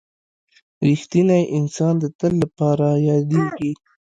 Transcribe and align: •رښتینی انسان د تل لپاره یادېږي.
•رښتینی 0.87 1.41
انسان 1.57 1.93
د 1.99 2.05
تل 2.19 2.33
لپاره 2.43 2.87
یادېږي. 3.09 3.71